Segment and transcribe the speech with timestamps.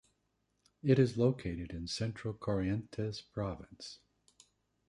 [0.81, 3.99] It is located in central Corrientes Province.